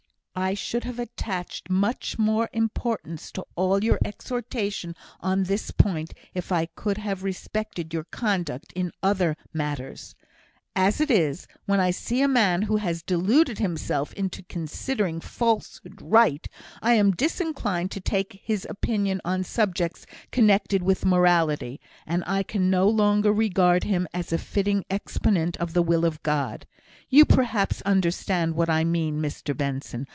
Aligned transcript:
"I 0.33 0.53
should 0.55 0.85
have 0.85 0.97
attached 0.97 1.69
much 1.69 2.17
more 2.17 2.49
importance 2.53 3.33
to 3.33 3.43
all 3.55 3.83
your 3.83 3.99
exhortation 4.03 4.95
on 5.19 5.43
this 5.43 5.71
point 5.71 6.13
if 6.33 6.53
I 6.53 6.67
could 6.67 6.97
have 6.97 7.21
respected 7.23 7.93
your 7.93 8.05
conduct 8.05 8.71
in 8.73 8.91
other 9.03 9.35
matters. 9.53 10.15
As 10.73 11.01
it 11.01 11.11
is, 11.11 11.47
when 11.65 11.81
I 11.81 11.91
see 11.91 12.21
a 12.21 12.27
man 12.29 12.63
who 12.63 12.77
has 12.77 13.03
deluded 13.03 13.59
himself 13.59 14.13
into 14.13 14.41
considering 14.43 15.19
falsehood 15.19 15.99
right, 16.01 16.47
I 16.81 16.93
am 16.93 17.11
disinclined 17.11 17.91
to 17.91 17.99
take 17.99 18.39
his 18.41 18.65
opinion 18.69 19.19
on 19.25 19.43
subjects 19.43 20.05
connected 20.31 20.81
with 20.81 21.05
morality; 21.05 21.79
and 22.07 22.23
I 22.25 22.41
can 22.43 22.69
no 22.69 22.87
longer 22.87 23.33
regard 23.33 23.83
him 23.83 24.07
as 24.13 24.31
a 24.31 24.37
fitting 24.39 24.85
exponent 24.89 25.57
of 25.57 25.73
the 25.73 25.83
will 25.83 26.05
of 26.05 26.23
God. 26.23 26.65
You 27.09 27.25
perhaps 27.25 27.81
understand 27.81 28.55
what 28.55 28.69
I 28.69 28.85
mean, 28.85 29.21
Mr 29.21 29.55
Benson. 29.55 30.07